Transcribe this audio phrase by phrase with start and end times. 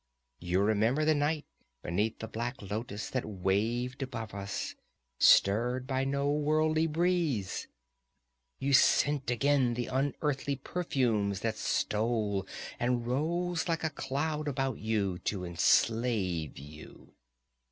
[0.39, 1.45] You remember the night
[1.83, 4.73] beneath the black lotus that waved above us,
[5.19, 7.67] stirred by no worldly breeze;
[8.57, 12.47] you scent again the unearthly perfumes that stole
[12.79, 17.13] and rose like a cloud about you to enslave you.